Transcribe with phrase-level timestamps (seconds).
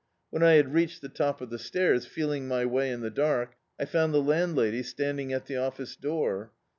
[0.31, 3.53] When I had reached the top of the stairs, feeling my way in the dark,
[3.79, 6.53] I found the landlady standing at the office door.